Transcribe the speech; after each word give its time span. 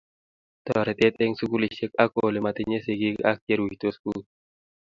Toretet 0.65 1.15
eng 1.23 1.37
sukulisiek 1.39 1.91
ak 2.03 2.11
ole 2.25 2.39
matinye 2.45 2.77
sikiik 2.85 3.17
ak 3.29 3.37
che 3.45 3.53
ruitos 3.59 3.95
kuut 4.03 4.25